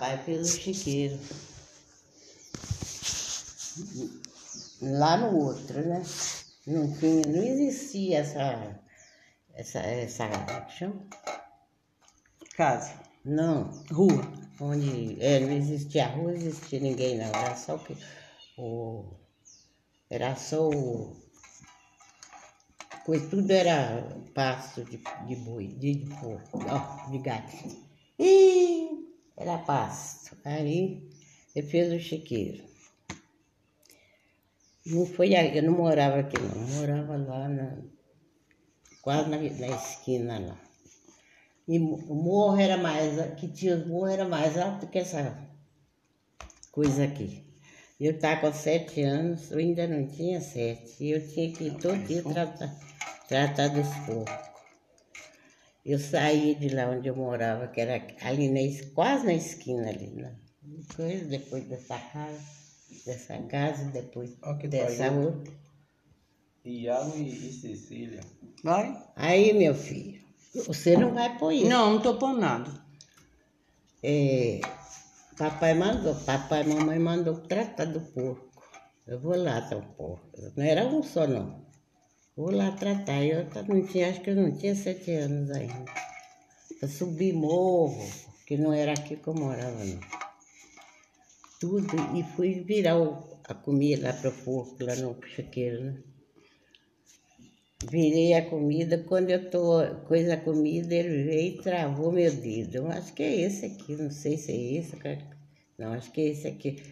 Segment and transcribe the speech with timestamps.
[0.00, 1.18] papai fez o chiqueiro.
[4.80, 6.02] Lá no outro, né?
[6.66, 8.80] Não tinha, não existia essa,
[9.54, 11.06] essa, essa, chama?
[12.56, 12.94] Casa.
[13.24, 14.22] Não, Rua.
[14.58, 17.96] onde, é, não existia rua, não existia ninguém não, era só o que,
[18.56, 19.04] o,
[20.08, 21.16] era só o,
[23.04, 24.02] coisa, tudo era
[24.34, 27.52] pasto de, de boi, de, de porco, ó, de gato.
[28.18, 28.89] Ih,
[29.40, 30.36] era pasto.
[30.44, 31.02] Aí,
[31.56, 32.62] ele fez o chiqueiro.
[34.86, 37.78] Não foi, aí, eu não morava aqui não, eu morava lá na,
[39.02, 40.60] quase na, na esquina lá.
[41.66, 45.48] E o morro era mais, que tinha os morros era mais alto que essa
[46.72, 47.44] coisa aqui.
[48.00, 51.76] Eu estava com sete anos, eu ainda não tinha sete, e eu tinha que ir
[51.76, 52.74] todo dia tratar,
[53.28, 54.49] tratar dos porcos.
[55.84, 58.60] Eu saí de lá onde eu morava, que era ali na,
[58.94, 60.36] quase na esquina ali, né?
[60.94, 62.40] Coisa, depois dessa casa,
[63.06, 65.22] dessa casa, depois Ó que dessa pariu.
[65.22, 65.52] outra.
[66.64, 68.20] Iago e, e Cecília.
[68.62, 68.94] Vai?
[69.16, 70.20] Aí, meu filho,
[70.66, 71.68] você não vai pôr isso.
[71.68, 72.70] Não, não tô pondo nada.
[74.02, 74.60] É,
[75.38, 78.62] papai mandou, papai e mamãe mandou tratar do porco.
[79.06, 80.30] Eu vou lá tratar o porco.
[80.56, 81.64] Não era um só, não.
[82.40, 83.22] Vou lá tratar.
[83.22, 85.84] Eu não tinha, acho que eu não tinha sete anos ainda.
[86.80, 88.02] Eu subi morro,
[88.46, 90.00] que não era aqui que eu morava, não.
[91.60, 95.98] Tudo, e fui virar o- a comida lá para o porco, lá no chiqueiro, né?
[97.90, 102.74] Virei a comida, quando eu tô coisa a comida, ele veio e travou meu dedo.
[102.76, 104.96] Eu acho que é esse aqui, não sei se é esse.
[104.96, 105.18] cara.
[105.78, 106.82] Não, acho que é esse aqui.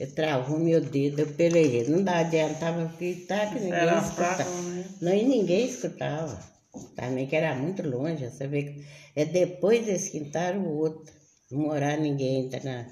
[0.00, 1.84] Ele travou meu dedo, eu pelejei.
[1.84, 4.34] Não dá adiantava gritar que ninguém Era escutava.
[4.34, 4.84] fraco, né?
[5.00, 6.52] Não, e ninguém escutava.
[6.96, 11.12] Também que era muito longe, você vê que é depois desse quintal o outro.
[11.50, 12.86] Não morar ninguém ainda na,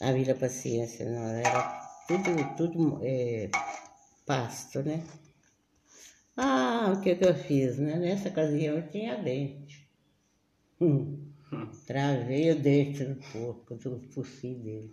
[0.00, 1.28] na Vila Paciência, não.
[1.28, 3.48] Era tudo, tudo é,
[4.26, 5.02] pasto, né?
[6.36, 7.96] Ah, o que que eu fiz, né?
[7.96, 9.86] Nessa ocasião eu tinha dente.
[10.80, 11.30] Hum.
[11.86, 14.92] Travei o dente do porco, do focinho dele.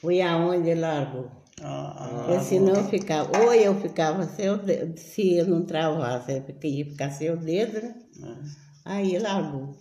[0.00, 1.30] Fui aonde largou.
[1.62, 6.32] Ah, Porque senão eu ficava, ou eu ficava sem o dedo, se eu não travasse,
[6.32, 7.94] eu fiquei- ia ficar sem o dedo, né?
[8.22, 8.92] ah, é.
[8.96, 9.76] Aí largou.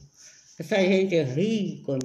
[0.59, 1.97] Essa gente ri quando